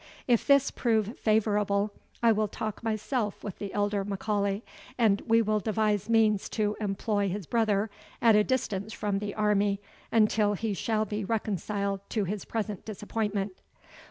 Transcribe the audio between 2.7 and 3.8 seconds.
myself with the